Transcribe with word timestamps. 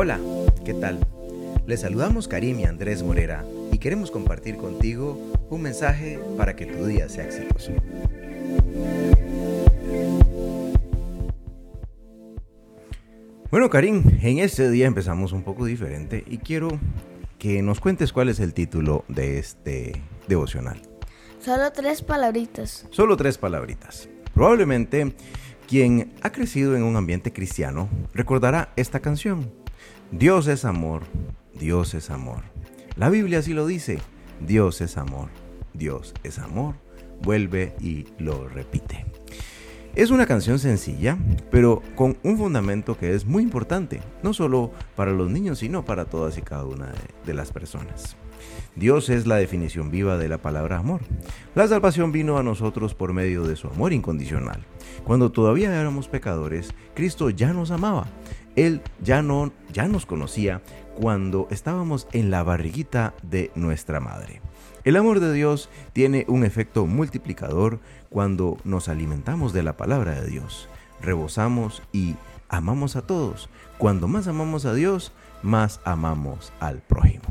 Hola, 0.00 0.20
¿qué 0.64 0.74
tal? 0.74 1.00
Les 1.66 1.80
saludamos 1.80 2.28
Karim 2.28 2.60
y 2.60 2.64
Andrés 2.64 3.02
Morera 3.02 3.44
y 3.72 3.78
queremos 3.78 4.12
compartir 4.12 4.56
contigo 4.56 5.18
un 5.50 5.60
mensaje 5.60 6.20
para 6.36 6.54
que 6.54 6.66
tu 6.66 6.86
día 6.86 7.08
sea 7.08 7.24
exitoso. 7.24 7.72
Bueno, 13.50 13.68
Karim, 13.70 14.04
en 14.22 14.38
este 14.38 14.70
día 14.70 14.86
empezamos 14.86 15.32
un 15.32 15.42
poco 15.42 15.64
diferente 15.64 16.22
y 16.28 16.38
quiero 16.38 16.68
que 17.40 17.60
nos 17.62 17.80
cuentes 17.80 18.12
cuál 18.12 18.28
es 18.28 18.38
el 18.38 18.54
título 18.54 19.04
de 19.08 19.40
este 19.40 20.00
devocional. 20.28 20.80
Solo 21.44 21.72
tres 21.72 22.02
palabritas. 22.02 22.86
Solo 22.90 23.16
tres 23.16 23.36
palabritas. 23.36 24.08
Probablemente 24.32 25.12
quien 25.66 26.12
ha 26.22 26.30
crecido 26.30 26.76
en 26.76 26.84
un 26.84 26.94
ambiente 26.94 27.32
cristiano 27.32 27.88
recordará 28.14 28.72
esta 28.76 29.00
canción. 29.00 29.58
Dios 30.10 30.46
es 30.46 30.64
amor, 30.64 31.02
Dios 31.52 31.92
es 31.92 32.08
amor. 32.08 32.42
La 32.96 33.10
Biblia 33.10 33.40
así 33.40 33.52
lo 33.52 33.66
dice. 33.66 33.98
Dios 34.40 34.80
es 34.80 34.96
amor, 34.96 35.28
Dios 35.74 36.14
es 36.22 36.38
amor. 36.38 36.76
Vuelve 37.20 37.74
y 37.78 38.06
lo 38.18 38.48
repite. 38.48 39.04
Es 39.94 40.10
una 40.10 40.26
canción 40.26 40.58
sencilla, 40.58 41.18
pero 41.50 41.82
con 41.94 42.16
un 42.22 42.38
fundamento 42.38 42.96
que 42.96 43.14
es 43.14 43.26
muy 43.26 43.42
importante, 43.42 44.00
no 44.22 44.32
solo 44.32 44.70
para 44.96 45.12
los 45.12 45.28
niños, 45.28 45.58
sino 45.58 45.84
para 45.84 46.06
todas 46.06 46.38
y 46.38 46.42
cada 46.42 46.64
una 46.64 46.86
de, 46.86 46.98
de 47.26 47.34
las 47.34 47.52
personas. 47.52 48.16
Dios 48.76 49.10
es 49.10 49.26
la 49.26 49.36
definición 49.36 49.90
viva 49.90 50.16
de 50.16 50.28
la 50.28 50.38
palabra 50.38 50.78
amor. 50.78 51.00
La 51.54 51.68
salvación 51.68 52.12
vino 52.12 52.38
a 52.38 52.42
nosotros 52.42 52.94
por 52.94 53.12
medio 53.12 53.42
de 53.42 53.56
su 53.56 53.66
amor 53.66 53.92
incondicional. 53.92 54.64
Cuando 55.04 55.32
todavía 55.32 55.78
éramos 55.78 56.08
pecadores, 56.08 56.72
Cristo 56.94 57.28
ya 57.28 57.52
nos 57.52 57.70
amaba. 57.72 58.06
Él 58.58 58.82
ya 59.00 59.22
no 59.22 59.52
ya 59.72 59.86
nos 59.86 60.04
conocía 60.04 60.62
cuando 60.96 61.46
estábamos 61.50 62.08
en 62.12 62.32
la 62.32 62.42
barriguita 62.42 63.14
de 63.22 63.52
nuestra 63.54 64.00
madre. 64.00 64.40
El 64.82 64.96
amor 64.96 65.20
de 65.20 65.32
Dios 65.32 65.68
tiene 65.92 66.24
un 66.26 66.44
efecto 66.44 66.86
multiplicador 66.86 67.78
cuando 68.10 68.56
nos 68.64 68.88
alimentamos 68.88 69.52
de 69.52 69.62
la 69.62 69.76
palabra 69.76 70.20
de 70.20 70.26
Dios. 70.26 70.68
Rebosamos 71.00 71.82
y 71.92 72.16
amamos 72.48 72.96
a 72.96 73.02
todos. 73.02 73.48
Cuando 73.78 74.08
más 74.08 74.26
amamos 74.26 74.64
a 74.64 74.74
Dios, 74.74 75.12
más 75.42 75.80
amamos 75.84 76.52
al 76.58 76.78
prójimo. 76.78 77.26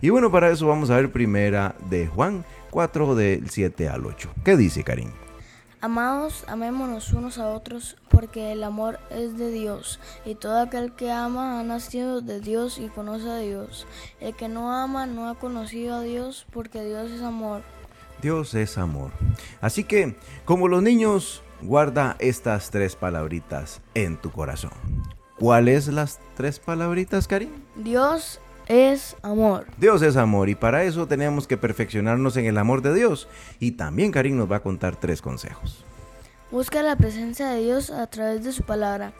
Y 0.00 0.08
bueno, 0.08 0.30
para 0.30 0.50
eso 0.50 0.66
vamos 0.66 0.88
a 0.88 0.96
ver 0.96 1.12
primera 1.12 1.74
de 1.90 2.06
Juan 2.06 2.44
4 2.70 3.14
del 3.16 3.50
7 3.50 3.88
al 3.90 4.06
8. 4.06 4.30
¿Qué 4.44 4.56
dice 4.56 4.82
Karim? 4.82 5.10
Amados, 5.82 6.44
amémonos 6.46 7.14
unos 7.14 7.38
a 7.38 7.48
otros, 7.48 7.96
porque 8.10 8.52
el 8.52 8.64
amor 8.64 9.00
es 9.08 9.38
de 9.38 9.50
Dios, 9.50 9.98
y 10.26 10.34
todo 10.34 10.60
aquel 10.60 10.92
que 10.92 11.10
ama 11.10 11.58
ha 11.58 11.62
nacido 11.62 12.20
de 12.20 12.40
Dios 12.40 12.78
y 12.78 12.88
conoce 12.88 13.30
a 13.30 13.38
Dios. 13.38 13.86
El 14.20 14.36
que 14.36 14.48
no 14.48 14.74
ama 14.74 15.06
no 15.06 15.30
ha 15.30 15.36
conocido 15.36 15.96
a 15.96 16.02
Dios, 16.02 16.46
porque 16.52 16.84
Dios 16.84 17.10
es 17.10 17.22
amor. 17.22 17.62
Dios 18.20 18.52
es 18.54 18.76
amor. 18.76 19.10
Así 19.62 19.84
que, 19.84 20.18
como 20.44 20.68
los 20.68 20.82
niños, 20.82 21.42
guarda 21.62 22.14
estas 22.18 22.68
tres 22.70 22.94
palabritas 22.94 23.80
en 23.94 24.18
tu 24.20 24.30
corazón. 24.30 24.72
¿Cuáles 25.38 25.88
las 25.88 26.20
tres 26.36 26.58
palabritas, 26.58 27.26
Karim? 27.26 27.52
Dios 27.74 28.38
es 28.70 29.16
amor. 29.22 29.66
Dios 29.78 30.00
es 30.02 30.16
amor 30.16 30.48
y 30.48 30.54
para 30.54 30.84
eso 30.84 31.08
tenemos 31.08 31.48
que 31.48 31.56
perfeccionarnos 31.56 32.36
en 32.36 32.46
el 32.46 32.56
amor 32.56 32.82
de 32.82 32.94
Dios. 32.94 33.26
Y 33.58 33.72
también 33.72 34.12
Karim 34.12 34.36
nos 34.36 34.50
va 34.50 34.56
a 34.56 34.62
contar 34.62 34.94
tres 34.94 35.20
consejos. 35.20 35.84
Busca 36.52 36.80
la 36.84 36.94
presencia 36.94 37.48
de 37.48 37.62
Dios 37.64 37.90
a 37.90 38.06
través 38.06 38.44
de 38.44 38.52
su 38.52 38.62
palabra. 38.62 39.12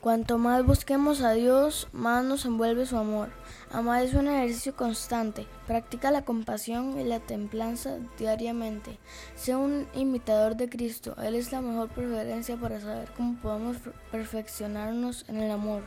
Cuanto 0.00 0.38
más 0.38 0.66
busquemos 0.66 1.22
a 1.22 1.34
Dios, 1.34 1.86
más 1.92 2.24
nos 2.24 2.44
envuelve 2.44 2.84
su 2.84 2.96
amor. 2.96 3.28
Amar 3.70 4.02
es 4.02 4.14
un 4.14 4.26
ejercicio 4.26 4.74
constante. 4.74 5.46
Practica 5.68 6.10
la 6.10 6.24
compasión 6.24 6.98
y 6.98 7.04
la 7.04 7.20
templanza 7.20 7.98
diariamente. 8.18 8.98
Sé 9.36 9.54
un 9.54 9.86
imitador 9.94 10.56
de 10.56 10.68
Cristo. 10.68 11.14
Él 11.22 11.36
es 11.36 11.52
la 11.52 11.60
mejor 11.60 11.90
preferencia 11.90 12.56
para 12.56 12.80
saber 12.80 13.08
cómo 13.16 13.40
podemos 13.40 13.76
perfeccionarnos 14.10 15.26
en 15.28 15.36
el 15.36 15.52
amor. 15.52 15.82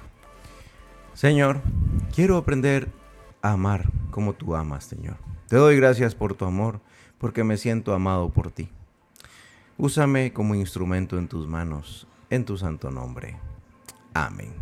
Señor, 1.16 1.62
quiero 2.16 2.38
aprender 2.38 2.88
a 3.42 3.52
amar 3.52 3.92
como 4.10 4.34
tú 4.34 4.56
amas, 4.56 4.86
Señor. 4.86 5.18
Te 5.50 5.58
doy 5.58 5.76
gracias 5.76 6.16
por 6.16 6.34
tu 6.34 6.46
amor, 6.46 6.80
porque 7.18 7.44
me 7.44 7.58
siento 7.58 7.94
amado 7.94 8.30
por 8.30 8.52
ti. 8.52 8.70
Úsame 9.78 10.32
como 10.32 10.56
instrumento 10.56 11.18
en 11.18 11.28
tus 11.28 11.46
manos, 11.46 12.08
en 12.30 12.46
tu 12.46 12.58
santo 12.58 12.90
nombre. 12.90 13.38
Amén. 14.14 14.54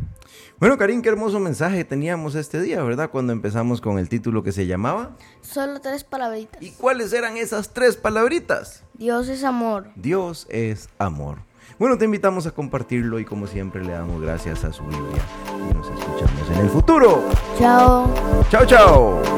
Bueno, 0.60 0.80
Karim, 0.80 1.04
qué 1.04 1.10
hermoso 1.10 1.40
mensaje 1.40 1.86
teníamos 1.86 2.34
este 2.34 2.60
día, 2.60 2.82
¿verdad? 2.82 3.12
Cuando 3.12 3.34
empezamos 3.34 3.82
con 3.82 4.00
el 4.00 4.10
título 4.10 4.42
que 4.42 4.52
se 4.52 4.66
llamaba. 4.66 5.16
Solo 5.42 5.80
tres 5.80 6.04
palabritas. 6.04 6.60
¿Y 6.60 6.72
cuáles 6.72 7.14
eran 7.14 7.38
esas 7.38 7.72
tres 7.72 7.96
palabritas? 7.96 8.84
Dios 8.96 9.30
es 9.30 9.44
amor. 9.44 9.90
Dios 9.96 10.48
es 10.50 10.90
amor. 10.98 11.38
Bueno, 11.78 12.00
te 12.00 12.06
invitamos 12.06 12.48
a 12.48 12.52
compartirlo 12.52 13.20
y 13.20 13.26
como 13.26 13.46
siempre 13.46 13.84
le 13.84 13.92
damos 13.92 14.22
gracias 14.22 14.64
a 14.64 14.74
su 14.74 14.84
Biblia. 14.84 15.24
Y 15.70 15.74
nos 15.74 15.88
escuchamos 15.88 16.50
en 16.52 16.60
el 16.60 16.70
futuro. 16.70 17.24
Chao. 17.58 18.08
Chao, 18.50 18.66
chao. 18.66 19.33